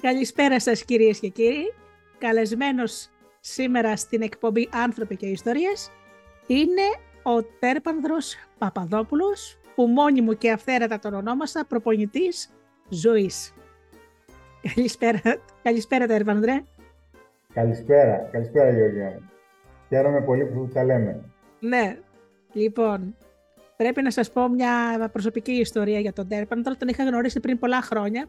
[0.00, 1.74] Καλησπέρα σας κυρίες και κύριοι.
[2.18, 3.08] Καλεσμένος
[3.40, 5.90] σήμερα στην εκπομπή «Άνθρωποι και Ιστορίες»
[6.46, 6.82] είναι
[7.22, 12.50] ο Τέρπανδρος Παπαδόπουλος, που μόνη μου και αυθαίρετα τον ονόμασα προπονητής
[12.88, 13.54] ζωής.
[14.74, 15.20] Καλησπέρα,
[15.62, 16.64] καλησπέρα Τέρπανδρε.
[17.54, 19.28] Καλησπέρα, καλησπέρα Γιώργη.
[19.88, 21.24] Χαίρομαι πολύ που τα λέμε.
[21.60, 21.98] Ναι,
[22.52, 23.16] λοιπόν,
[23.76, 26.76] πρέπει να σας πω μια προσωπική ιστορία για τον Τέρπανδρο.
[26.76, 28.28] Τον είχα γνωρίσει πριν πολλά χρόνια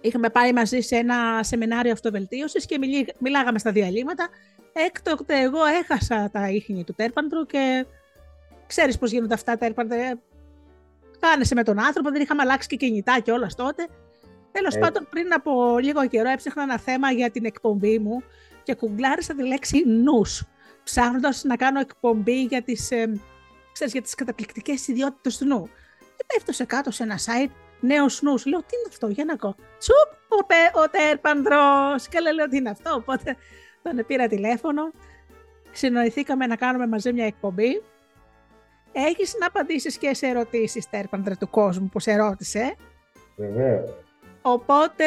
[0.00, 2.78] είχαμε πάει μαζί σε ένα σεμινάριο αυτοβελτίωσης και
[3.18, 4.28] μιλάγαμε στα διαλύματα.
[4.72, 7.86] Έκτοτε εγώ έχασα τα ίχνη του τέρπαντρου και
[8.66, 10.20] ξέρεις πώς γίνονται αυτά τα τέρπαντρα.
[11.20, 13.86] Κάνεσαι με τον άνθρωπο, δεν είχαμε αλλάξει και κινητά και όλας τότε.
[14.52, 14.78] Τέλος ε.
[14.78, 18.22] πάντων, πριν από λίγο καιρό έψαχνα ένα θέμα για την εκπομπή μου
[18.62, 20.44] και κουγκλάρισα τη λέξη νους,
[20.84, 23.20] ψάχνοντας να κάνω εκπομπή για τις, ε,
[23.72, 25.70] ξέρεις, για τις καταπληκτικές ιδιότητες του νου.
[26.16, 27.50] Και πέφτω σε κάτω σε ένα site
[27.80, 28.46] νέος νους.
[28.46, 29.54] Λέω, τι είναι αυτό, για να κο.
[29.78, 31.58] Τσουπ, ο, πε, ο τέρπανδρο.
[32.10, 32.94] Και λέω, τι είναι αυτό.
[32.94, 33.36] Οπότε
[33.82, 34.90] τον πήρα τηλέφωνο.
[35.72, 37.82] Συνοηθήκαμε να κάνουμε μαζί μια εκπομπή.
[38.92, 42.76] Έχεις να απαντήσεις και σε ερωτήσεις, τέρπανδρε του κόσμου, που σε ρώτησε.
[43.36, 43.90] Βεβαίως.
[44.42, 45.04] Οπότε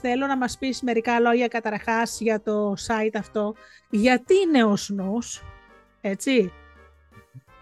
[0.00, 3.54] θέλω να μας πεις μερικά λόγια καταρχάς για το site αυτό.
[3.90, 5.42] Γιατί είναι ο νους,
[6.00, 6.52] έτσι.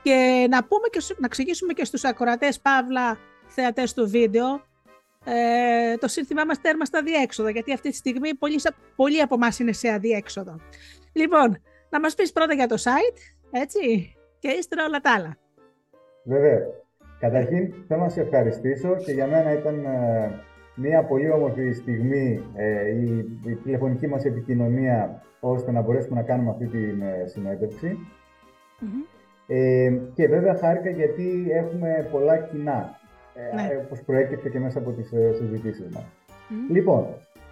[0.02, 3.18] Και να, πούμε και, να εξηγήσουμε και στους ακροατές, Παύλα,
[3.50, 4.62] θεατές του βίντεο,
[5.24, 8.60] ε, το σύνθημά μας τέρμα στα διέξοδα, γιατί αυτή τη στιγμή πολλοί,
[8.96, 10.60] πολλοί από εμάς είναι σε αδιέξοδο.
[11.12, 13.18] Λοιπόν, να μας πεις πρώτα για το site,
[13.50, 15.36] έτσι, και ύστερα όλα τα άλλα.
[16.24, 16.58] Βέβαια.
[17.20, 20.30] Καταρχήν, θέλω να σε ευχαριστήσω και για μένα ήταν ε,
[20.74, 26.50] μια πολύ όμορφη στιγμή ε, η, η, τηλεφωνική μας επικοινωνία ώστε να μπορέσουμε να κάνουμε
[26.50, 27.98] αυτή τη ε, συνεντευξη
[29.46, 32.99] Ε, και βέβαια χάρηκα γιατί έχουμε πολλά κοινά ε,
[33.54, 33.82] ναι.
[33.84, 36.04] όπως προέκυψε και μέσα από τις ε, συζητήσεις μας.
[36.70, 37.06] Λοιπόν,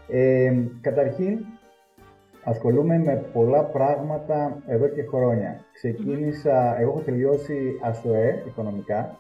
[0.09, 1.39] ε, καταρχήν
[2.45, 5.65] ασχολούμαι με πολλά πράγματα εδώ και χρόνια.
[5.73, 9.19] Ξεκίνησα, εγώ έχω τελειώσει ΑΣΟΕ οικονομικά,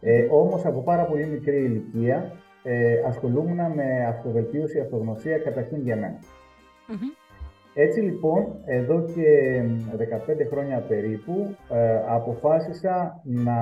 [0.00, 2.32] ε, όμως από πάρα πολύ μικρή ηλικία
[2.62, 6.18] ε, ασχολούμουν με αυτοβελτίωση, αυτογνωσία καταρχήν για μένα.
[7.74, 9.62] Έτσι λοιπόν, εδώ και
[9.96, 13.54] 15 χρόνια περίπου, ε, αποφάσισα να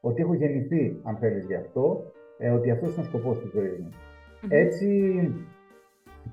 [0.00, 3.78] ότι έχω γεννηθεί, αν θέλεις γι' αυτό, ε, ότι αυτός είναι ο σκοπός της ζωής
[3.78, 3.90] μου.
[4.48, 5.22] Έτσι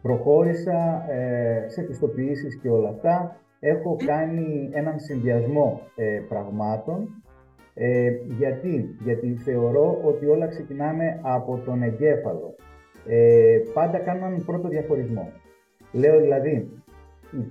[0.02, 3.40] προχώρησα ε, σε πιστοποιήσεις και όλα αυτά.
[3.60, 7.24] Έχω κάνει έναν συνδυασμό ε, πραγμάτων.
[7.74, 12.56] Ε, γιατί; γιατί θεωρώ ότι όλα ξεκινάνε από τον εγκέφαλο.
[13.08, 15.32] Ε, πάντα κάνω έναν πρώτο διαχωρισμό.
[15.92, 16.70] Λέω δηλαδή,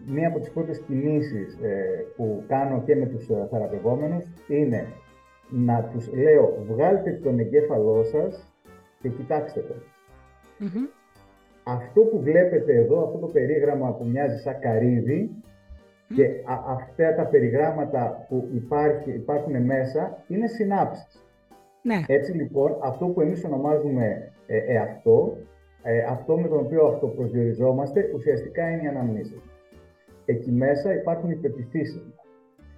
[0.06, 1.58] μία από τις πρώτες κινήσεις
[2.16, 4.86] που κάνω και με τους θεραπευόμενους είναι
[5.50, 8.52] να τους λέω βγάλτε τον εγκέφαλό σας
[9.00, 9.74] και κοιτάξτε το.
[11.64, 15.30] Αυτό που βλέπετε εδώ, αυτό το περίγραμμα που μοιάζει σαν καρυδι
[16.14, 16.30] και
[16.66, 21.24] αυτά τα περιγράμματα που υπάρχει, υπάρχουν μέσα είναι συνάψεις.
[21.82, 22.02] Ναι.
[22.06, 25.36] Έτσι λοιπόν, αυτό που εμείς ονομάζουμε ε, εαυτό,
[25.82, 29.42] ε, αυτό με τον οποίο αυτοπροσδιοριζόμαστε, ουσιαστικά είναι οι αναμνήσεις.
[30.24, 32.26] Εκεί μέσα υπάρχουν οι πεπιθήσεις μας.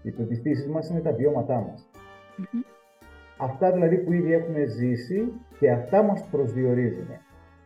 [0.03, 1.88] Οι πεπιθήσεις μας είναι τα βιώματά μας.
[3.37, 7.09] Αυτά δηλαδή που ήδη έχουμε ζήσει και αυτά μας προσδιορίζουν.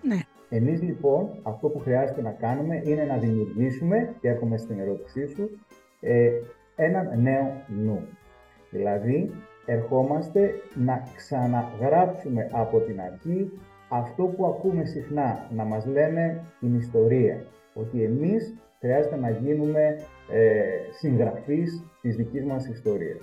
[0.02, 0.16] Ναι.
[0.48, 5.50] Εμείς λοιπόν αυτό που χρειάζεται να κάνουμε είναι να δημιουργήσουμε, και έρχομαι στην ερώτησή σου,
[6.00, 6.30] ε,
[6.76, 8.06] έναν νέο νου.
[8.70, 9.30] Δηλαδή
[9.66, 13.50] ερχόμαστε να ξαναγράψουμε από την αρχή
[13.88, 17.44] αυτό που ακούμε συχνά, να μας λένε την ιστορία.
[17.74, 19.96] Ότι εμείς χρειάζεται να γίνουμε
[20.32, 20.62] ε,
[20.98, 23.20] συγγραφείς της δικής μας ιστορίας.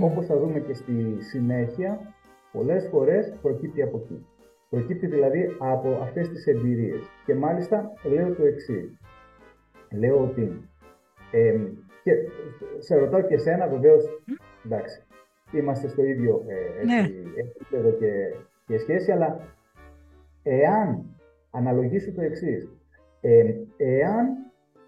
[0.00, 2.14] Όπως θα δούμε και στη συνέχεια,
[2.52, 4.26] πολλές φορές προκύπτει από εκεί.
[4.70, 7.00] Προκύπτει δηλαδή από αυτές τις εμπειρίες.
[7.26, 8.98] Και μάλιστα λέω το εξής.
[9.90, 10.68] Λέω ότι,
[11.30, 11.58] ε,
[12.02, 12.12] και
[12.78, 14.04] σε ρωτάω και εσένα βεβαίως,
[14.64, 15.02] εντάξει,
[15.52, 17.08] είμαστε στο ίδιο ε, ναι.
[17.34, 18.34] επίπεδο και,
[18.66, 19.40] και σχέση, αλλά
[20.42, 21.04] εάν
[21.50, 22.70] αναλογήσω το εξής,
[23.20, 24.26] ε, εάν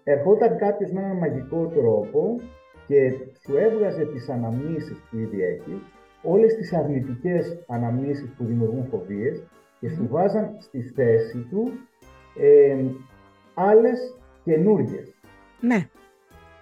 [0.03, 2.39] ερχόταν κάποιος με έναν μαγικό τρόπο
[2.87, 3.13] και
[3.43, 5.81] σου έβγαζε τις αναμνήσεις που ήδη έχεις,
[6.21, 9.43] όλες τις αρνητικές αναμνήσεις που δημιουργούν φοβίες
[9.79, 11.71] και σου βάζαν στη θέση του
[12.39, 12.75] ε,
[13.53, 15.13] άλλες καινούργιες.
[15.59, 15.87] Ναι.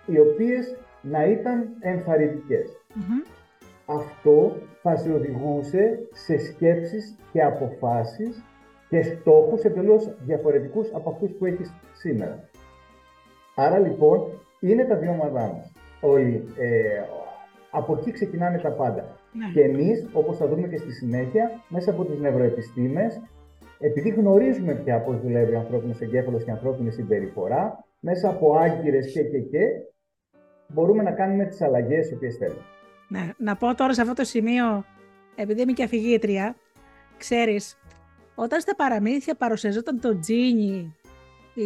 [0.05, 2.69] Οι οποίες να ήταν ενθαρρυντικές.
[3.85, 8.43] Αυτό θα σε οδηγούσε σε σκέψεις και αποφάσεις
[8.89, 12.49] και στόχους εντελώς διαφορετικούς από αυτούς που έχεις σήμερα.
[13.55, 14.21] Άρα λοιπόν
[14.59, 15.71] είναι τα βιώματά μας
[16.01, 16.43] όλοι.
[16.57, 17.03] Ε,
[17.71, 19.19] από εκεί ξεκινάνε τα πάντα.
[19.31, 19.45] Ναι.
[19.53, 23.21] Και εμείς, όπως θα δούμε και στη συνέχεια, μέσα από τις νευροεπιστήμες,
[23.79, 29.11] επειδή γνωρίζουμε πια πώς δουλεύει ο ανθρώπινος εγκέφαλος και η ανθρώπινη συμπεριφορά, μέσα από άγκυρες
[29.11, 29.65] και και και,
[30.67, 32.65] μπορούμε να κάνουμε τις αλλαγές οι οποίες θέλουμε.
[33.07, 34.85] Ναι, να πω τώρα σε αυτό το σημείο,
[35.35, 36.55] επειδή είμαι και αφηγήτρια,
[37.17, 37.77] ξέρεις,
[38.35, 40.95] όταν στα παραμύθια παρουσιαζόταν το τζίνι
[41.53, 41.63] ή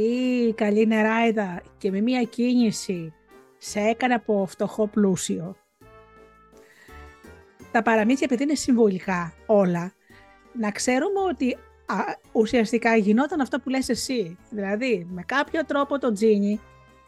[0.47, 3.13] η καλή νεράιδα και με μία κίνηση
[3.67, 5.55] σε έκανε από φτωχό πλούσιο,
[7.71, 9.93] τα παραμύθια επειδή είναι συμβολικά όλα,
[10.53, 11.57] να ξέρουμε ότι
[12.31, 14.37] ουσιαστικά γινόταν αυτό που λες εσύ.
[14.49, 16.59] Δηλαδή, με κάποιο τρόπο το τζίνι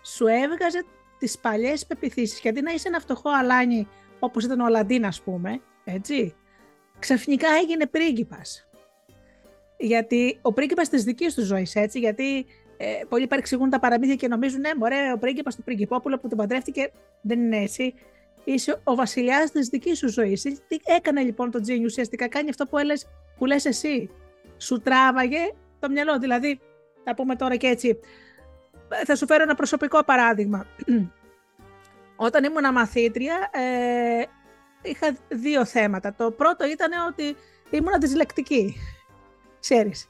[0.01, 0.86] σου έβγαζε
[1.19, 3.88] τις παλιές πεπιθήσεις, γιατί να είσαι ένα φτωχό αλάνι
[4.19, 6.36] όπως ήταν ο Αλαντίν ας πούμε, έτσι,
[7.00, 8.68] ξαφνικά έγινε πρίγκιπας.
[9.77, 12.45] Γιατί ο πρίγκιπας της δικής του ζωής, έτσι, γιατί
[12.77, 16.38] ε, πολλοί παρεξηγούν τα παραμύθια και νομίζουν, ναι, μωρέ, ο πρίγκιπας του πριγκιπόπουλο που τον
[16.38, 16.91] παντρεύτηκε
[17.21, 17.94] δεν είναι έτσι.
[18.44, 20.41] Είσαι ο βασιλιάς της δικής σου ζωής.
[20.41, 23.07] Τι έκανε λοιπόν το Τζίνι ουσιαστικά, κάνει αυτό που, έλες,
[23.38, 24.09] που λες εσύ.
[24.57, 26.59] Σου τράβαγε το μυαλό, δηλαδή,
[27.03, 28.00] θα πούμε τώρα και έτσι,
[29.06, 30.65] θα σου φέρω ένα προσωπικό παράδειγμα.
[32.15, 34.23] Όταν ήμουν μαθήτρια, ε,
[34.81, 36.13] είχα δύο θέματα.
[36.13, 37.35] Το πρώτο ήταν ότι
[37.69, 38.75] ήμουν δυσλεκτική.
[39.59, 40.09] Ξέρεις.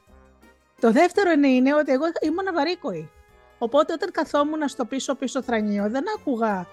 [0.80, 3.10] Το δεύτερο είναι ότι εγώ ήμουν βαρύκοη.
[3.58, 6.66] Οπότε όταν καθόμουν στο πίσω-πίσω θρανείο δεν άκουγα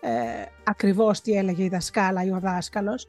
[0.00, 3.06] ε, ακριβώς τι έλεγε η δασκάλα ή ο δάσκαλος.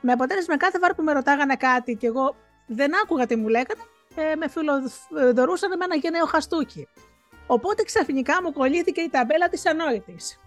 [0.00, 2.36] Με αποτέλεσμα κάθε φορά που με ρωτάγανε κάτι και εγώ
[2.66, 3.82] δεν άκουγα τι μου λέγανε,
[4.14, 6.88] ε, με φιλοδορούσαν με ένα γενναίο χαστούκι.
[7.46, 10.40] Οπότε ξαφνικά μου κολλήθηκε η ταμπέλα της ανόητης.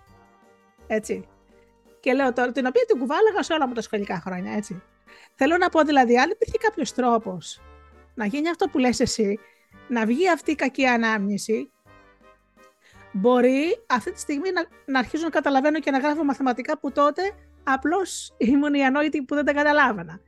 [0.88, 1.28] Έτσι.
[2.00, 4.84] Και λέω τώρα, την οποία την κουβάλαγα σε όλα μου τα σχολικά χρόνια, έτσι.
[5.36, 7.62] Θέλω να πω δηλαδή, αν υπήρχε κάποιος τρόπος
[8.16, 9.40] να γίνει αυτό που λες εσύ,
[9.88, 11.72] να βγει αυτή η κακή ανάμνηση,
[13.12, 17.22] μπορεί αυτή τη στιγμή να, να αρχίζω να καταλαβαίνω και να γράφω μαθηματικά που τότε
[17.64, 20.20] απλώς ήμουν η ανόητη που δεν τα καταλάβανα.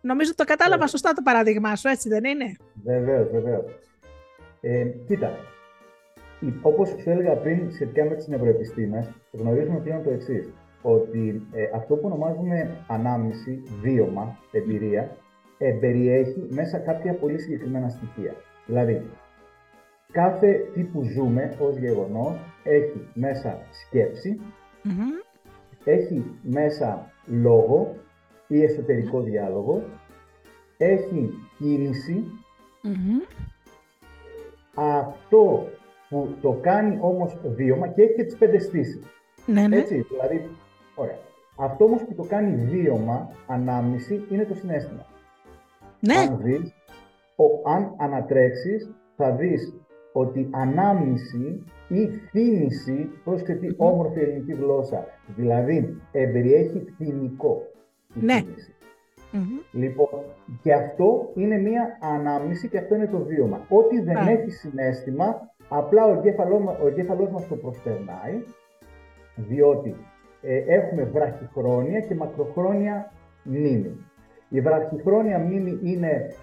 [0.00, 3.64] Νομίζω ότι το κατάλαβα σωστά το παράδειγμά σου, έτσι δεν είναι; Βεβαίως, βεβαίως.
[4.60, 5.38] Ε, κοίτα,
[6.62, 10.52] Όπως σου έλεγα πριν, σχετικά με τις νευροεπιστήμες, γνωρίζουμε πλέον το εξής.
[10.82, 15.16] Ότι ε, αυτό που ονομάζουμε ανάμνηση, βίωμα, εμπειρία,
[15.58, 18.34] ε, περιέχει μέσα κάποια πολύ συγκεκριμένα στοιχεία.
[18.66, 19.02] Δηλαδή,
[20.12, 23.58] κάθε τι που ζούμε ως γεγονός έχει μέσα
[25.84, 27.96] έχει μέσα λόγο
[28.46, 29.82] ή εσωτερικό διάλογο,
[30.76, 31.32] έχει
[34.74, 35.68] Αυτό
[36.08, 39.02] που το κάνει όμως βίωμα και έχει και τις πέντε στήσεις.
[39.46, 39.76] Ναι, ναι.
[39.76, 40.50] Έτσι, δηλαδή,
[40.94, 41.18] ωραία.
[41.56, 45.06] Αυτό όμως που το κάνει βίωμα, ανάμνηση, είναι το συνέστημα.
[46.00, 46.14] Ναι.
[46.14, 46.74] Αν δεις,
[47.36, 49.74] ο, αν ανατρέξεις, θα δεις
[50.12, 55.04] ότι ανάμνηση ή θύμηση, πρόσεχε τι όμορφη ελληνική γλώσσα,
[55.36, 57.62] δηλαδή εμπεριέχει θυμικό.
[58.14, 58.42] Ναι.
[59.72, 60.08] Λοιπόν,
[60.62, 63.66] και αυτό είναι μία ανάμνηση και αυτό είναι το βίωμα.
[63.68, 68.42] Ό,τι δεν έχει συνέστημα, Απλά ο εγκέφαλός, ο εγκέφαλός μας το προσπερνάει,
[69.34, 69.96] διότι
[70.42, 74.06] ε, έχουμε βραχυχρόνια και μακροχρόνια μνήμη.
[74.48, 76.34] Η βραχυχρόνια μνήμη είναι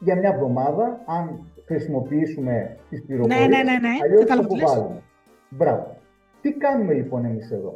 [0.00, 3.88] για μια εβδομάδα, αν χρησιμοποιήσουμε τις πληροφορίες, ναι, ναι, ναι, ναι.
[4.02, 5.02] αλλιώς το αποβάλλουμε.
[5.48, 5.96] Μπράβο.
[6.40, 7.74] Τι κάνουμε λοιπόν εμείς εδώ;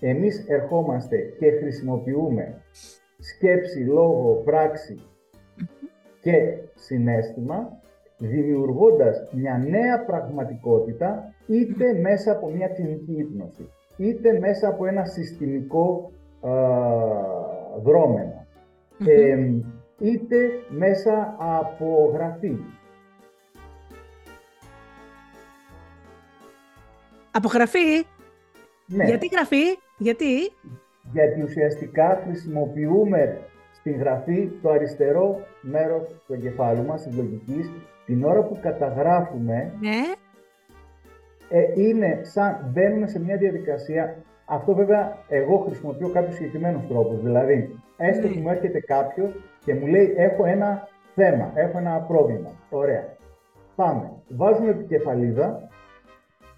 [0.00, 2.62] Εμείς ερχόμαστε και χρησιμοποιούμε
[3.18, 5.02] σκέψη, λόγο, πράξη
[6.20, 7.80] και συνέστημα
[8.18, 16.10] δημιουργώντας μια νέα πραγματικότητα είτε μέσα από μια κλινική ύπνωση, είτε μέσα από ένα συστημικό
[16.40, 16.50] α,
[18.98, 19.64] δρομενο
[19.98, 22.56] είτε μέσα από γραφή.
[27.30, 28.04] Από γραφή;
[28.86, 29.04] Ναι.
[29.04, 29.64] Γιατί γραφή;
[29.98, 30.34] Γιατί;
[31.12, 33.38] Γιατί ουσιαστικά χρησιμοποιούμε
[33.72, 37.70] στην γραφή το αριστερό μέρος του εγκεφάλου μας, της λογικής,
[38.06, 40.00] την ώρα που καταγράφουμε, ναι.
[41.48, 44.16] ε, είναι σαν μπαίνουμε σε μια διαδικασία.
[44.44, 47.22] Αυτό βέβαια εγώ χρησιμοποιώ κάποιους συγκεκριμένους τρόπους.
[47.22, 48.34] Δηλαδή, έστω ναι.
[48.34, 52.50] που μου έρχεται κάποιος και μου λέει: Έχω ένα θέμα, έχω ένα πρόβλημα.
[52.70, 53.16] Ωραία.
[53.76, 54.12] Πάμε.
[54.28, 55.68] Βάζουμε επικεφαλίδα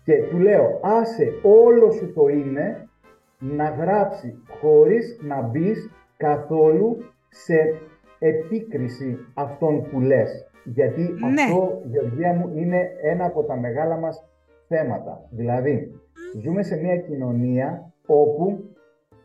[0.04, 2.88] και του λέω: Άσε όλο σου το είναι
[3.38, 6.96] να γράψει χωρίς να μπεις καθόλου
[7.28, 7.74] σε
[8.18, 10.50] επίκριση αυτών που λες.
[10.64, 11.42] Γιατί ναι.
[11.42, 14.24] αυτό, Γεωργία μου, είναι ένα από τα μεγάλα μας
[14.68, 15.26] θέματα.
[15.30, 16.00] Δηλαδή,
[16.42, 18.69] ζούμε σε μια κοινωνία όπου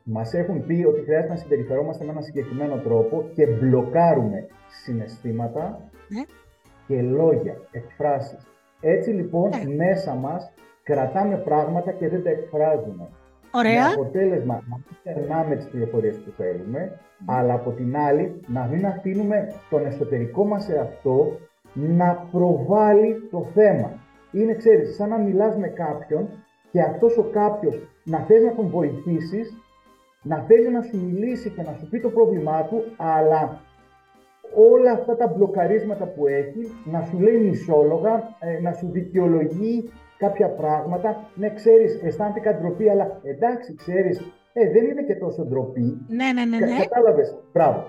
[0.07, 4.47] μας έχουν πει ότι χρειάζεται να συμπεριφερόμαστε με ένα συγκεκριμένο τρόπο και μπλοκάρουμε
[4.83, 6.23] συναισθήματα ναι.
[6.87, 8.47] και λόγια, εκφράσεις.
[8.81, 9.75] Έτσι λοιπόν, ναι.
[9.75, 10.51] μέσα μας
[10.83, 13.09] κρατάμε πράγματα και δεν τα εκφράζουμε.
[13.51, 13.87] Ωραία.
[13.87, 18.85] Με αποτέλεσμα να μην περνάμε τις πληροφορίες που θέλουμε, αλλά από την άλλη να μην
[18.85, 21.39] αφήνουμε τον εσωτερικό μας εαυτό
[21.73, 23.91] να προβάλλει το θέμα.
[24.31, 26.29] Είναι, ξέρεις, σαν να μιλάς με κάποιον
[26.71, 29.53] και αυτός ο κάποιος να θες να τον βοηθήσεις,
[30.25, 33.61] να θέλει να σου μιλήσει και να σου πει το πρόβλημά του, αλλά
[34.55, 40.49] όλα αυτά τα μπλοκαρίσματα που έχει, να σου λέει μισόλογα, ε, να σου δικαιολογεί κάποια
[40.49, 41.29] πράγματα.
[41.35, 44.19] Ναι, ξέρεις, αισθάνθηκα ντροπή, αλλά εντάξει, ξέρεις,
[44.53, 46.05] ε, δεν είναι και τόσο ντροπή.
[46.07, 46.65] Ναι, ναι, ναι.
[46.65, 46.77] ναι.
[46.79, 47.83] Κατάλαβες, μπράβο.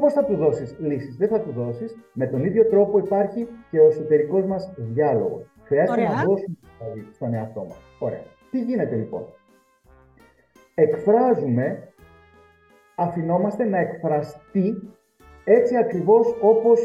[0.00, 1.96] Πώς θα του δώσεις λύσεις, δεν θα του δώσεις.
[2.12, 5.50] Με τον ίδιο τρόπο υπάρχει και ο εσωτερικός μας διάλογος.
[5.64, 7.80] Χρειάζεται να δώσουμε δηλαδή, στον εαυτό μας.
[7.98, 8.22] Ωραία.
[8.50, 9.24] Τι γίνεται λοιπόν;
[10.80, 11.92] Εκφράζουμε,
[12.96, 14.92] αφινόμαστε να εκφραστεί
[15.44, 16.80] έτσι ακριβώς όπως,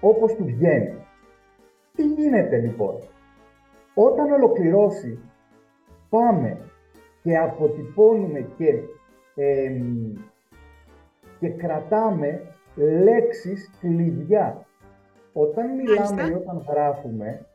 [0.00, 0.94] όπως του βγαίνει.
[1.94, 2.98] Τι γίνεται λοιπόν;
[3.94, 5.18] Όταν ολοκληρώσει,
[6.08, 6.58] πάμε
[7.22, 8.74] και αποτυπώνουμε και,
[11.38, 12.40] και κρατάμε
[12.76, 14.66] λέξεις κλειδιά.
[15.32, 17.46] Όταν μιλάμε ή όταν γράφουμε,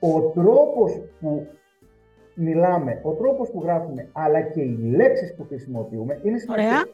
[0.00, 1.46] ο τρόπος που
[2.40, 6.92] μιλάμε, ο τρόπος που γράφουμε, αλλά και οι λέξεις που χρησιμοποιούμε είναι σημαντικές.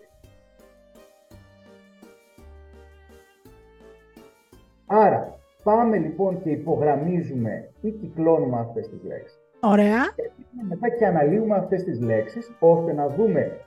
[4.87, 9.41] Άρα, πάμε λοιπόν και υπογραμμίζουμε ή κυκλώνουμε αυτές τις λέξεις.
[9.61, 10.03] Ωραία.
[10.17, 10.31] Και
[10.69, 13.61] μετά και αναλύουμε αυτές τις λέξεις, ώστε να δούμε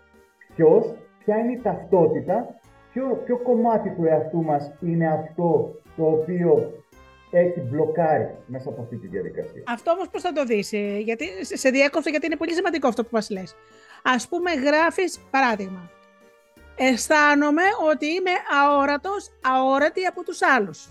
[0.55, 0.93] ποιος,
[1.25, 2.55] ποια είναι η ταυτότητα,
[2.91, 6.78] ποιο, ποιο κομμάτι του εαυτού μας είναι αυτό το οποίο
[7.31, 9.63] έχει μπλοκάρει μέσα από αυτή τη διαδικασία.
[9.67, 13.03] Αυτό όμως πώς θα το δεις, ε, γιατί σε διέκοψε, γιατί είναι πολύ σημαντικό αυτό
[13.03, 13.55] που μας λες.
[14.03, 15.91] Α πούμε, γράφεις παράδειγμα.
[16.75, 18.31] Αισθάνομαι ότι είμαι
[18.63, 20.89] αόρατος, αόρατη από τους άλλους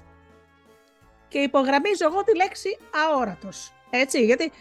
[1.28, 3.72] και υπογραμμίζω εγώ τη λέξη αόρατος.
[3.90, 4.52] Έτσι, γιατί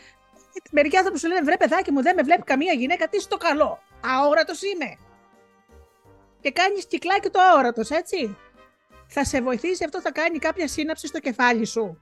[0.72, 3.79] μερικοί άνθρωποι σου λένε βρε παιδάκι μου, δεν με βλέπει καμία γυναίκα, τι στο καλό.
[4.05, 4.98] Αόρατος είμαι.
[6.39, 8.38] Και κάνεις κυκλάκι το αόρατος, έτσι.
[9.08, 12.02] Θα σε βοηθήσει αυτό, θα κάνει κάποια σύναψη στο κεφάλι σου.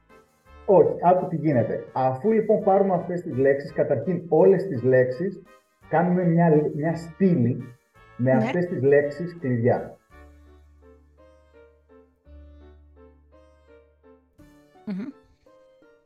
[0.66, 1.86] Όχι, άκου τι γίνεται.
[1.94, 5.42] Αφού λοιπόν πάρουμε αυτές τις λέξεις, καταρχήν όλες τις λέξεις,
[5.90, 7.76] κάνουμε μια, μια στήλη
[8.18, 8.44] με ναι.
[8.44, 9.98] αυτές τις λέξεις κλειδιά.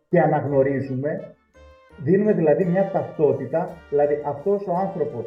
[0.10, 1.36] Και αναγνωρίζουμε,
[1.98, 5.26] δίνουμε δηλαδή μια ταυτότητα, δηλαδή αυτός ο άνθρωπος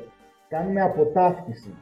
[0.48, 1.74] κάνουμε αποταύτιση.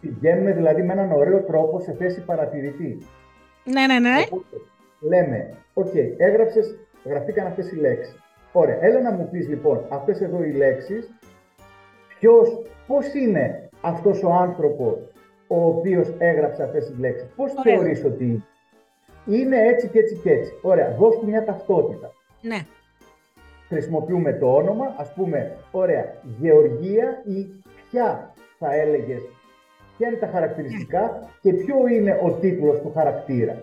[0.00, 3.06] Πηγαίνουμε δηλαδή με έναν ωραίο τρόπο σε θέση παρατηρητή.
[3.64, 4.14] Ναι, ναι, ναι.
[5.00, 8.16] λέμε, ok, okay, έγραψες, γραφτήκαν αυτές οι λέξεις.
[8.52, 11.10] Ωραία, έλα να μου πεις λοιπόν αυτές εδώ οι λέξεις,
[12.18, 15.12] ποιος, πώς είναι αυτός ο άνθρωπος
[15.46, 17.28] ο οποίος έγραψε αυτές τις λέξεις.
[17.36, 18.44] Πώς θεωρείς ότι
[19.26, 20.52] είναι έτσι και έτσι και έτσι.
[20.62, 22.12] Ωραία, δώσ' του μια ταυτότητα.
[22.40, 22.66] Ναι.
[23.68, 29.22] Χρησιμοποιούμε το όνομα, ας πούμε, ωραία, Γεωργία ή ποια θα έλεγες,
[29.96, 33.56] ποια είναι τα χαρακτηριστικά και ποιο είναι ο τίτλος του χαρακτήρα.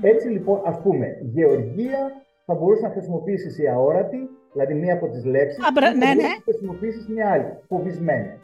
[0.00, 2.12] Έτσι λοιπόν, ας πούμε, Γεωργία
[2.46, 6.22] θα μπορούσε να χρησιμοποιήσεις η αόρατη, δηλαδή μία από τις λέξεις, Α, ναι, ναι.
[6.22, 8.38] να χρησιμοποιήσεις μια άλλη, φοβισμένη.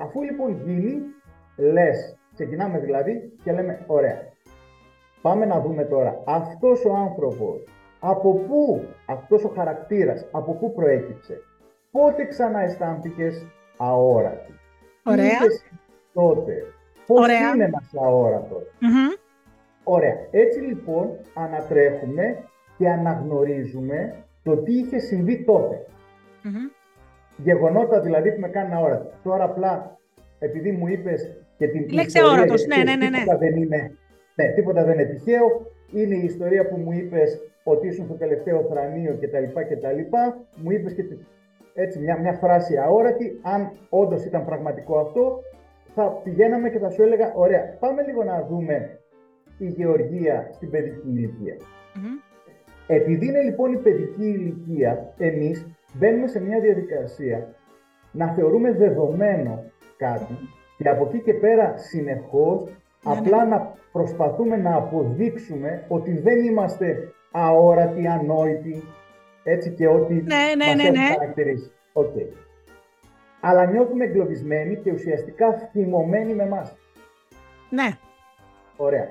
[0.00, 1.02] Αφού λοιπόν γίνει,
[1.56, 4.34] λες, ξεκινάμε δηλαδή και λέμε, ωραία,
[5.26, 7.64] Πάμε να δούμε τώρα αυτός ο άνθρωπος,
[8.00, 11.40] από πού αυτός ο χαρακτήρας, από πού προέκυψε.
[11.90, 14.54] Πότε ξανά αισθάνθηκες αόρατη.
[15.04, 15.38] Ωραία.
[16.16, 16.64] Τότε.
[17.06, 17.54] Πώς Ωραία.
[17.54, 18.62] είναι ένας αόρατος;
[19.84, 20.16] Ωραία.
[20.30, 22.36] Έτσι λοιπόν ανατρέχουμε
[22.78, 25.86] και αναγνωρίζουμε το τι είχε συμβεί τότε.
[27.36, 29.14] Γεγονότα δηλαδή που με κάνουν αόρατη.
[29.22, 29.98] Τώρα απλά
[30.38, 33.08] επειδή μου είπες και την Λέξη αόρατος, ναι, ναι, ναι.
[33.08, 33.36] ναι.
[33.38, 33.96] Δεν είναι
[34.34, 35.46] ναι, τίποτα δεν είναι τυχαίο.
[35.92, 39.60] Είναι η ιστορία που μου είπες ότι ήσουν στο τελευταίο θρανείο κτλ.
[39.60, 40.16] κτλ.
[40.62, 41.02] Μου είπες και
[41.74, 43.40] έτσι μια, μια φράση αόρατη.
[43.42, 45.40] Αν όντως ήταν πραγματικό αυτό,
[45.96, 49.00] θα πηγαίναμε και θα σου έλεγα: Ωραία, πάμε λίγο να δούμε
[49.58, 51.56] η γεωργία στην παιδική ηλικία.
[52.86, 57.54] Επειδή είναι λοιπόν η παιδική ηλικία, εμείς μπαίνουμε σε μια διαδικασία
[58.12, 59.64] να θεωρούμε δεδομένο
[59.96, 60.36] κάτι
[60.78, 63.18] και από εκεί και πέρα συνεχώς ναι, ναι.
[63.18, 68.82] Απλά να προσπαθούμε να αποδείξουμε ότι δεν είμαστε αόρατοι, ανόητοι,
[69.42, 71.06] έτσι και ότι ναι, ναι, ναι, ναι.
[71.06, 71.70] χαρακτηρίσει.
[71.92, 72.45] Okay.
[73.48, 76.76] Αλλά νιώθουμε εγκλωβισμένοι και ουσιαστικά θυμωμένοι με εμάς.
[77.70, 77.88] Ναι.
[78.76, 79.08] Ωραία.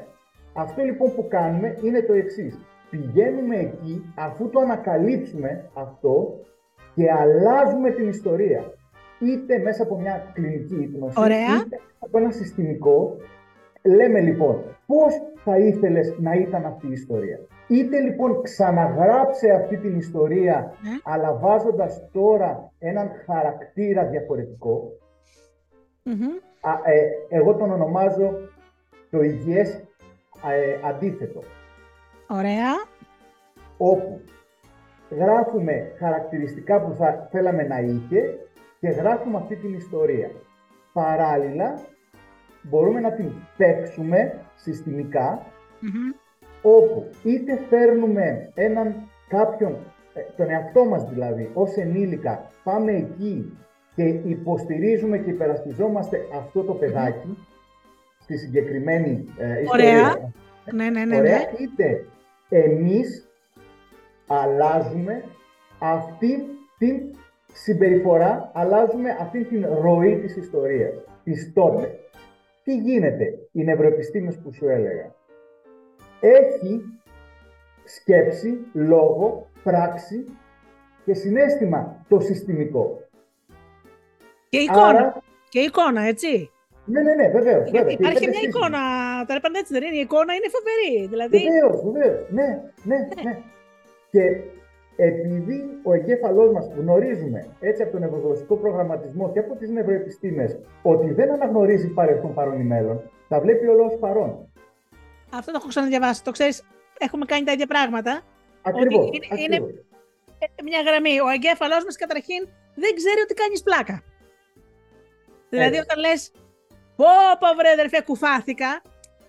[0.53, 2.59] Αυτό λοιπόν που κάνουμε είναι το εξής.
[2.89, 6.39] Πηγαίνουμε εκεί αφού το ανακαλύψουμε αυτό
[6.95, 8.73] και αλλάζουμε την ιστορία.
[9.19, 13.17] Είτε μέσα από μια κλινική ύπνωση, είτε από ένα συστημικό
[13.85, 15.13] Λέμε λοιπόν, πώς
[15.43, 17.39] θα ήθελες να ήταν αυτή η ιστορία.
[17.67, 20.89] Είτε λοιπόν ξαναγράψε αυτή την ιστορία, Ναι.
[21.03, 24.91] αλλά βάζοντας τώρα έναν χαρακτήρα διαφορετικό.
[26.03, 26.23] Μμμ.
[26.61, 28.33] Α, ε, εγώ τον ονομάζω
[29.11, 29.83] το υγιές
[30.49, 31.39] ε, αντίθετο,
[32.27, 32.71] Ωραία.
[33.77, 34.21] όπου
[35.09, 38.39] γράφουμε χαρακτηριστικά που θα θέλαμε να είχε
[38.79, 40.31] και γράφουμε αυτή την ιστορία.
[40.93, 41.79] Παράλληλα,
[42.61, 45.45] μπορούμε να την παίξουμε συστημικά,
[45.79, 46.11] Μμμ.
[46.65, 48.95] Όπου είτε φέρνουμε έναν
[49.27, 49.77] κάποιον,
[50.13, 53.57] ε, τον εαυτό μας δηλαδή, ως ενήλικα, πάμε εκεί
[53.95, 57.37] και υποστηρίζουμε και υπερασπιζόμαστε αυτό το παιδάκι
[58.19, 60.33] στη συγκεκριμένη ε, ιστορία.
[60.73, 61.17] Ναι, ναι, ναι.
[61.17, 61.49] Ωραία, ναι.
[61.59, 62.05] είτε
[62.49, 63.27] εμείς
[64.27, 65.23] αλλάζουμε
[65.79, 66.45] αυτή
[66.77, 67.01] την
[67.53, 70.93] συμπεριφορά, αλλάζουμε αυτή την ροή της ιστορίας,
[71.23, 71.99] της τότε.
[72.63, 75.15] Τι γίνεται, οι νευροεπιστήμες που σου έλεγα.
[76.27, 76.81] Έχει
[77.83, 80.25] σκέψη, λόγο, πράξη
[81.05, 82.99] και συνέστημα το συστημικό.
[84.49, 84.87] Και εικόνα.
[84.87, 86.49] Άρα, Και εικόνα, έτσι.
[86.85, 87.69] ναι, ναι, ναι, βεβαίως.
[87.69, 88.67] Γιατί βέβαια, και υπάρχει πέντε μια σύστημα.
[88.67, 88.79] εικόνα.
[89.27, 89.95] Τα είπαν έτσι, δεν είναι.
[89.95, 91.07] Η εικόνα είναι φοβερή.
[91.07, 91.37] Δηλαδή.
[91.37, 92.29] Βεβαίως, βεβαίως.
[92.29, 92.49] Ναι,
[92.83, 93.37] ναι, ναι.
[94.11, 94.23] Και
[94.95, 101.11] επειδή ο εγκέφαλός μας γνωρίζουμε έτσι από τον νευρογλωσσικό προγραμματισμό και από τις νευροεπιστήμες ότι
[101.13, 104.49] δεν αναγνωρίζει παρελθόν, παρόν ή μέλλον, τα βλέπει όλος ως παρόν.
[105.37, 106.23] Αυτό το έχω ξαναδιαβάσει.
[106.23, 106.63] Το ξέρεις,
[106.97, 108.21] έχουμε κάνει τα ίδια πράγματα.
[108.61, 109.69] Ακριβώς, είναι- είναι- ακριβώς.
[110.39, 111.19] Ε, Μια γραμμή.
[111.19, 114.03] Ο εγκέφαλός μας καταρχήν δεν ξέρει ότι κάνεις πλάκα.
[115.49, 115.79] Δηλαδή, Έτσι.
[115.89, 116.31] όταν λες,
[116.95, 117.05] Πω,
[117.39, 118.81] πω, βρε, αδερφέ, κουφάθηκα,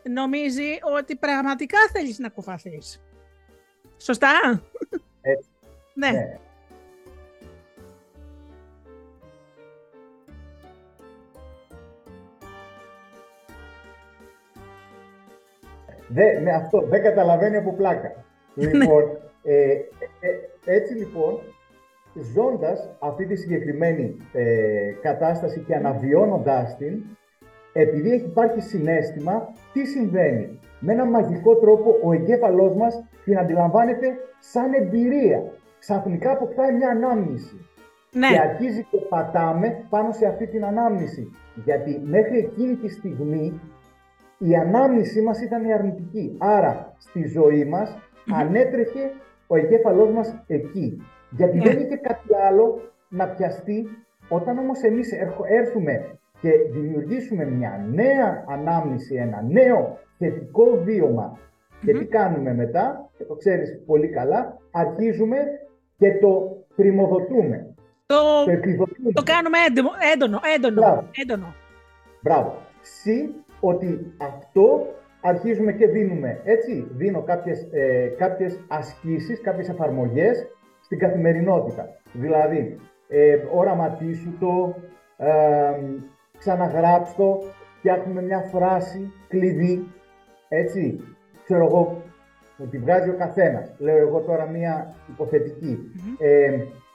[0.03, 3.03] νομίζει ότι πραγματικά θέλεις να κουφαθείς.
[3.97, 4.63] Σωστά;
[5.21, 5.49] Έτσι.
[5.95, 6.11] ναι.
[6.11, 6.39] Ναι.
[16.09, 18.25] Δε, ναι, αυτό δεν καταλαβαίνει από πλάκα.
[18.55, 19.03] Λοιπόν,
[19.43, 19.79] ε, ε,
[20.21, 21.39] ε, έτσι λοιπόν,
[22.35, 27.03] ζώντας αυτή τη συγκεκριμένη ε, κατάσταση και αναβιώνοντάς την,
[27.73, 34.17] επειδή έχει υπάρχει συνέστημα, τι συμβαίνει; Με έναν μαγικό τρόπο ο εγκέφαλός μας την αντιλαμβάνεται
[34.39, 35.53] σαν εμπειρία.
[35.79, 37.67] Ξαφνικά αποκτάει μια ανάμνηση.
[38.13, 38.29] ναι.
[38.29, 41.31] Και αρχίζει και πατάμε πάνω σε αυτή την ανάμνηση.
[41.65, 43.61] Γιατί μέχρι εκείνη τη στιγμή
[44.39, 46.37] η ανάμνησή μας ήταν η αρνητική.
[46.39, 47.99] Άρα στη ζωή μας
[48.33, 49.11] ανέτρεχε
[49.47, 51.03] ο εγκέφαλός μας εκεί.
[51.31, 51.65] Γιατί Ναι.
[51.65, 53.89] δεν είχε κάτι άλλο να πιαστεί.
[54.29, 61.39] Όταν όμως εμείς έρχο- έρθουμε και δημιουργήσουμε μια νέα ανάμνηση, ένα νέο θετικό βίωμα
[61.85, 65.37] και τι κάνουμε μετά, και το ξέρεις πολύ καλά, αρχίζουμε
[65.99, 67.75] και το πρημοδοτούμε.
[68.07, 69.13] Το, Το επιδοτούμε.
[69.13, 71.05] το κάνουμε έντονο, έντονο, έντονο, Μπράβο.
[71.23, 71.55] έντονο.
[72.23, 72.55] Μπράβο.
[72.81, 74.87] Συ ότι αυτό
[75.21, 80.47] αρχίζουμε και δίνουμε, έτσι, δίνω κάποιες, ε, κάποιες ασκήσεις, κάποιες εφαρμογές
[80.81, 81.89] στην καθημερινότητα.
[82.13, 84.75] Δηλαδή, ε, οραματίσου το,
[85.17, 85.31] ε,
[86.39, 87.43] ξαναγράψ' το,
[87.79, 89.87] φτιάχνουμε μια φράση κλειδί,
[90.49, 91.01] έτσι,
[91.45, 92.03] ξέρω εγώ,
[92.57, 93.75] μου τη βγάζει ο καθένας.
[93.79, 95.79] Λέω εγώ τώρα μια υποθετική.
[96.19, 96.45] Ε,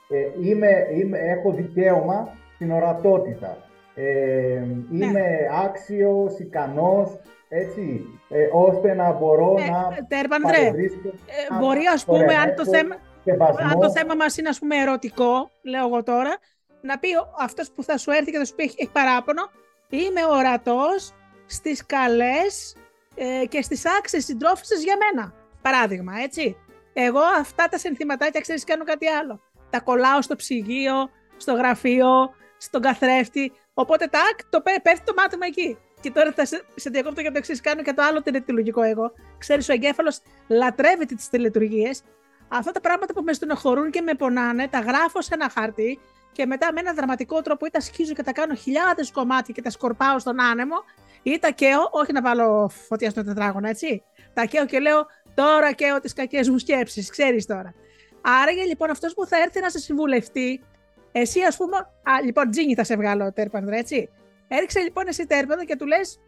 [0.10, 3.58] ε, είμαι, είμαι, έχω δικαίωμα στην ορατότητα.
[4.06, 5.24] Ε, είμαι
[5.66, 11.08] άξιος, ικανός, έτσι, ε, ώστε να μπορώ Ε, να Τέρπαντρε, παρευρίσκω.
[11.08, 13.68] ε, Α, μπορεί ας πούμε, ωραία, αν το, έχω θέμα, σεβασμό.
[13.72, 16.38] αν το θέμα μας είναι ας πούμε ερωτικό, λέω εγώ τώρα,
[16.82, 19.50] να πει ο- αυτός που θα σου έρθει και θα σου πει έχει, έχει παράπονο,
[19.90, 21.14] είμαι ορατός
[21.46, 22.76] στις καλές
[23.16, 25.34] ε, και στις άξιες συντρόφισσες για μένα.
[25.62, 26.58] Παράδειγμα, έτσι.
[26.94, 29.40] Εγώ αυτά τα συνθηματάκια, ξέρεις, κάνω κάτι άλλο.
[29.70, 32.10] Τα κολλάω στο ψυγείο, στο γραφείο,
[32.58, 33.52] στον καθρέφτη.
[33.74, 35.78] Οπότε, τάκ, το πέ- πέφτει το μάτι μου εκεί.
[36.02, 37.62] Και τώρα θα σε, σε διακόπτω για το εξής.
[37.62, 39.12] Κάνω και το άλλο τελετουργικό εγώ.
[39.38, 42.04] Ξέρεις, ο εγκέφαλος λατρεύεται τις τελετουργίες.
[42.48, 46.00] Αυτά τα πράγματα που με στενοχωρούν και με πονάνε, τα γράφω σε ένα χαρτί
[46.32, 49.62] και μετά με ένα δραματικό τρόπο ή τα σκίζω και τα κάνω χιλιάδες κομμάτια και
[49.62, 50.76] τα σκορπάω στον άνεμο
[51.24, 54.04] ή τα καίω, όχι να βάλω φωτιά στο τετράγωνο, έτσι.
[54.34, 57.74] Τα καίω και λέω τώρα καίω τις κακές μου σκέψεις, ξέρεις τώρα.
[58.22, 60.64] Άραγε λοιπόν αυτός που θα έρθει να σε συμβουλευτεί,
[61.12, 61.78] εσύ ας πούμε.
[61.78, 64.10] Α, λοιπόν, Τζίνι θα σε βγάλω τέρπανδρα, έτσι.
[64.48, 66.20] Έριξε λοιπόν εσύ τέρπανδρα και του λες: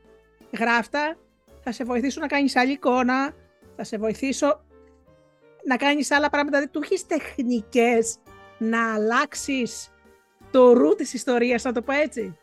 [0.60, 1.17] Γράφτα,
[1.62, 3.34] θα σε βοηθήσω να κάνεις άλλη εικόνα,
[3.76, 4.63] θα σε βοηθήσω
[5.63, 6.58] να κάνεις άλλα πράγματα.
[6.58, 8.17] Δηλαδή, του έχεις τεχνικές
[8.58, 9.91] να αλλάξεις
[10.52, 12.38] το ρου της ιστορίας, να το πω έτσι.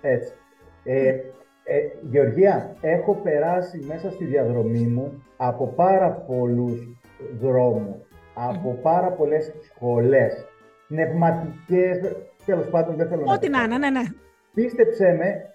[0.00, 0.32] Έτσι.
[0.84, 1.08] Ε,
[1.64, 6.96] ε, Γεωργία, έχω περάσει μέσα στη διαδρομή μου από πάρα πολλούς
[7.40, 7.96] δρόμους,
[8.34, 10.46] από πάρα πολλές σχολές,
[10.92, 11.98] πνευματικές,
[12.46, 13.64] τέλος πάντων δεν θέλω να Ό,τι το να πω.
[13.64, 14.02] είναι, ναι, ναι.
[14.54, 15.54] Πίστεψέ με,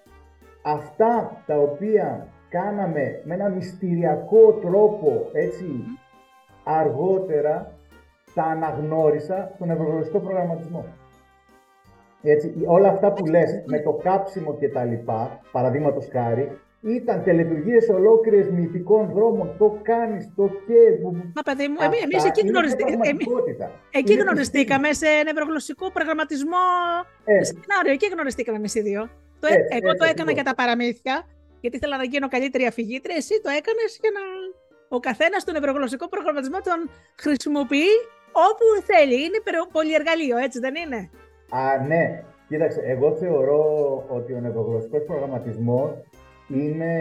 [0.61, 5.65] αυτά τα οποία κάναμε με ένα μυστηριακό τρόπο, έτσι,
[6.63, 7.71] αργότερα
[8.33, 10.85] τα αναγνώρισα στον ευρωγλωσσικό προγραμματισμό.
[12.21, 17.89] Έτσι, όλα αυτά που λες με το κάψιμο και τα λοιπά, παραδείγματος χάρη, ήταν τελετουργίες
[17.89, 19.55] ολόκληρες μυθικών δρόμων.
[19.57, 20.81] Το κάνεις, το και.
[21.35, 22.41] Μα παιδί μου, εμεί εκεί,
[23.91, 26.65] εκεί γνωριστήκαμε σε νευρογλωσσικό προγραμματισμό.
[27.25, 27.43] Ε.
[27.43, 29.09] Σεμινάριο, εκεί γνωριστήκαμε εμείς οι δύο.
[29.39, 31.27] Το, ε, εγώ το έκανα για τα παραμύθια,
[31.61, 33.15] γιατί ήθελα να γίνω καλύτερη αφηγήτρια.
[33.15, 34.21] Εσύ το έκανες για να.
[34.89, 37.93] Ο καθένας τον νευρογλωσσικό προγραμματισμό τον χρησιμοποιεί
[38.47, 39.13] όπου θέλει.
[39.23, 39.39] Είναι
[39.71, 41.09] πολυεργαλείο, έτσι δεν είναι;
[41.49, 42.23] Α, ναι.
[42.47, 43.63] Κοίταξε, εγώ θεωρώ
[44.07, 45.89] ότι ο νευρογλωσσικός προγραμματισμός
[46.47, 46.93] είναι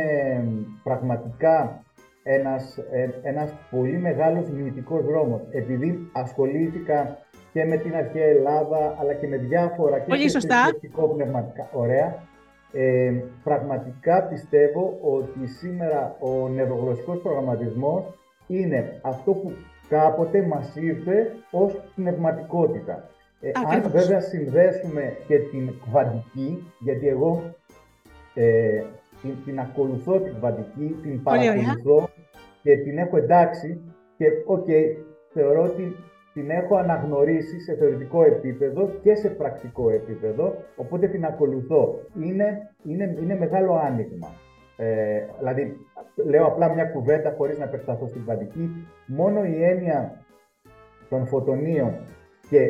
[0.82, 1.84] πραγματικά
[2.22, 5.40] ένας, ε, ένας πολύ μεγάλος μυθικός δρόμος.
[5.50, 7.18] Επειδή ασχολήθηκα
[7.52, 10.56] και με την αρχαία Ελλάδα, αλλά και με διάφορα και πολύ σωστά.
[11.14, 11.68] πνευματικά.
[11.72, 12.22] Ωραία.
[12.72, 13.12] Ε,
[13.44, 18.04] πραγματικά πιστεύω ότι σήμερα ο νευρογλωσσικός προγραμματισμός
[18.46, 19.52] είναι αυτό που
[19.88, 23.08] κάποτε μας ήρθε ως πνευματικότητα.
[23.40, 27.54] Ε, αν βέβαια συνδέσουμε και την κβαντική, γιατί εγώ
[28.34, 28.82] ε,
[29.26, 32.08] την, την ακολουθώ την κβαντική, την παρακολουθώ
[32.62, 33.80] και την έχω εντάξει
[34.16, 34.66] και οκ,
[35.32, 35.96] θεωρώ ότι
[36.32, 42.00] την έχω αναγνωρίσει σε θεωρητικό επίπεδο και σε πρακτικό επίπεδο, οπότε την ακολουθώ.
[42.22, 44.28] Είναι, είναι, είναι μεγάλο άνοιγμα.
[44.76, 45.76] Ε, δηλαδή,
[46.26, 48.70] λέω απλά μια κουβέντα χωρίς να επεκταθώ στην κβαντική.
[49.06, 50.24] Μόνο η έννοια
[51.08, 51.94] των φωτονίων
[52.50, 52.60] και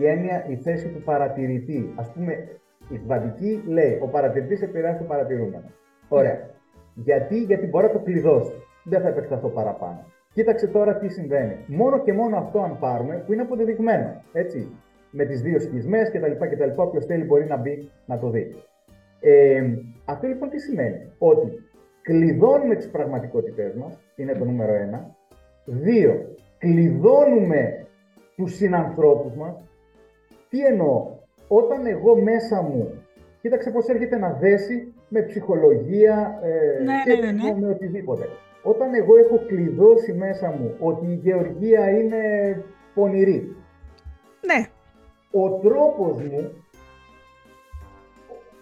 [0.00, 1.92] η έννοια, η θέση του παρατηρητή.
[1.96, 2.48] Ας πούμε,
[2.88, 5.70] η κβαντική λέει, ο παρατηρητής επηρεάζει το παρατηρούμενο.
[6.08, 6.50] Ωραία.
[6.94, 8.52] Γιατί, γιατί μπορεί να το κλειδώσει.
[8.84, 10.04] Δεν θα επεκταθώ παραπάνω.
[10.32, 11.56] Κοίταξε τώρα τι συμβαίνει.
[11.66, 14.68] Μόνο και μόνο αυτό αν πάρουμε, που είναι αποδεδειγμένο, έτσι,
[15.10, 16.46] με τις δύο σχισμές κτλ.
[16.46, 16.70] κτλ.
[16.80, 18.54] Όποιος θέλει μπορεί να μπει να το δει.
[19.20, 19.64] Ε,
[20.04, 21.52] αυτό λοιπόν τι σημαίνει; Ότι
[22.02, 25.16] κλειδώνουμε τις πραγματικότητές μας, είναι το νούμερο ένα.
[25.64, 27.86] Δύο, κλειδώνουμε
[28.36, 29.64] τους συνανθρώπους μας.
[30.48, 31.06] Τι εννοώ;
[31.48, 33.02] Όταν εγώ μέσα μου,
[33.40, 37.60] κοίταξε πώς έρχεται να δέσει με ψυχολογία ε, ναι, και ναι, ναι, ναι.
[37.60, 38.28] με οτιδήποτε.
[38.62, 42.22] Όταν εγώ έχω κλειδώσει μέσα μου ότι η γεωργία είναι
[42.94, 43.56] πονηρή.
[44.40, 44.66] Ναι.
[45.30, 46.50] Ο τρόπος μου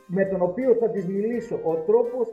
[0.06, 2.28] με τον οποίο θα της μιλήσω, ο τρόπος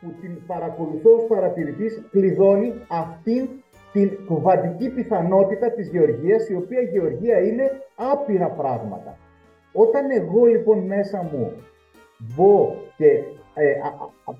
[0.00, 3.48] που την παρακολουθώ ως παρατηρητής κλειδώνει αυτήν
[3.92, 9.18] την κουβαντική πιθανότητα της γεωργίας, η οποία γεωργία είναι άπειρα πράγματα.
[9.72, 11.52] Όταν εγώ λοιπόν μέσα μου
[12.18, 13.22] μπω και
[13.58, 13.74] ε,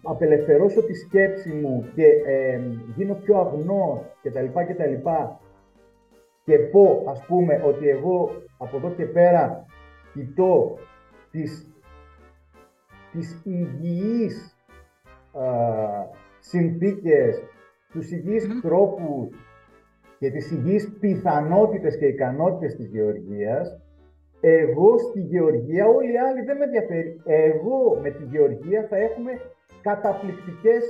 [0.03, 2.61] απελευθερώσω τη σκέψη μου και ε,
[2.97, 4.47] γίνω πιο αγνός κτλ.
[4.47, 5.09] κτλ
[6.45, 9.67] και πω ας πούμε ότι εγώ από εδώ και πέρα
[10.13, 10.79] κοιτώ
[11.31, 11.75] τις,
[13.13, 14.59] τις υγιείς
[16.39, 17.43] συνθήκες,
[17.93, 18.63] τους υγιείς mm.
[18.63, 19.37] τρόπους
[20.19, 23.81] και τις υγιείς πιθανότητες και ικανότητες της γεωργίας,
[24.41, 27.21] εγώ στη γεωργία, όλοι οι άλλοι δεν με ενδιαφέρει.
[27.25, 29.41] Εγώ με τη γεωργία θα έχουμε
[29.83, 30.85] καταπληκτικές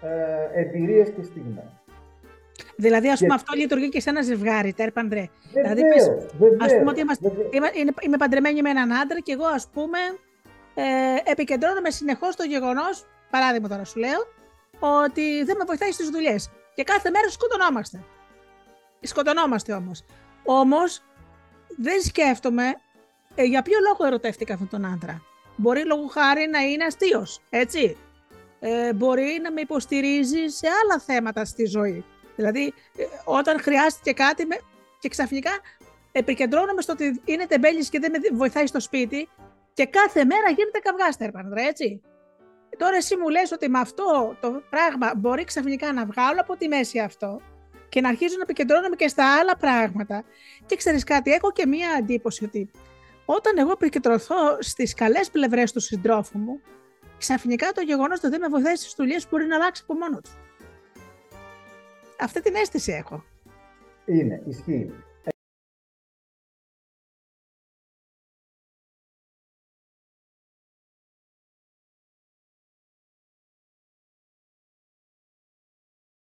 [0.00, 1.80] ε, εμπειρίες και στιγμές.
[2.76, 5.28] Δηλαδή, ας πούμε, αυτό λειτουργεί και σε ένα ζευγάρι, τέρ παντρέ.
[5.52, 6.08] Δηλαδή, πες,
[6.58, 9.98] ας πούμε ότι είμαστε, είμαι, είμαι παντρεμένη με έναν άντρα και εγώ, ας πούμε,
[10.74, 14.20] ε, επικεντρώνομαι συνεχώς στο γεγονός, παράδειγμα τώρα σου λέω,
[15.04, 16.50] ότι δεν με βοηθάει στις δουλειές.
[16.74, 18.00] Και κάθε μέρα σκοτωνόμαστε.
[19.00, 20.04] Σκοτωνόμαστε όμως.
[20.44, 21.02] Όμως,
[21.76, 22.64] δεν σκέφτομαι
[23.34, 25.22] ε, για ποιο λόγο ερωτεύτηκα αυτόν τον άντρα;
[25.56, 27.96] Μπορεί λόγω χάρη να είναι αστείος, έτσι;
[28.60, 32.04] Ε, μπορεί να με υποστηρίζει σε άλλα θέματα στη ζωή.
[32.36, 34.56] Δηλαδή, ε, όταν χρειάστηκε κάτι με...
[34.98, 35.50] και ξαφνικά
[36.12, 39.28] επικεντρώνομαι στο ότι είναι τεμπέλης και δεν με βοηθάει στο σπίτι
[39.72, 42.00] και κάθε μέρα γίνεται καυγάστερ, πανδρέ, έτσι;
[42.76, 46.68] Τώρα εσύ μου λες ότι με αυτό το πράγμα μπορεί ξαφνικά να βγάλω από τη
[46.68, 47.40] μέση αυτό
[47.88, 50.24] και να αρχίζω να επικεντρώνομαι και στα άλλα πράγματα.
[50.66, 52.70] Και ξέρεις κάτι, έχω και μία εντύπωση ότι
[53.24, 56.60] όταν εγώ επικεντρωθώ στις καλές πλευρές του συντρόφου μου,
[57.18, 60.30] ξαφνικά το γεγονός ότι δεν με βοηθάει στις δουλειές μπορεί να αλλάξει από μόνο του.
[62.20, 63.24] Αυτή την αίσθηση έχω.
[64.04, 64.92] Είναι, ισχύει.